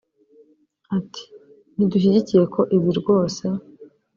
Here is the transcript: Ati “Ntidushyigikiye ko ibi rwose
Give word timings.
Ati 0.97 1.23
“Ntidushyigikiye 1.75 2.43
ko 2.53 2.61
ibi 2.75 2.89
rwose 2.99 3.43